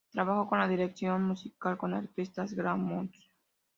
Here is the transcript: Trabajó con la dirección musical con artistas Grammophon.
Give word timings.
Trabajó 0.11 0.47
con 0.49 0.57
la 0.57 0.67
dirección 0.67 1.21
musical 1.25 1.77
con 1.77 1.93
artistas 1.93 2.53
Grammophon. 2.53 3.11